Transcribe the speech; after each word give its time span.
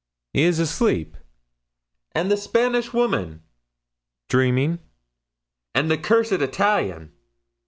"He 0.33 0.41
is 0.45 0.57
asleep." 0.57 1.15
"And 2.13 2.31
the 2.31 2.35
Spanish 2.35 2.91
woman?" 2.91 3.43
"Dreaming." 4.29 4.79
"And 5.75 5.91
the 5.91 5.97
cursed 5.99 6.31
Italian?" 6.31 7.11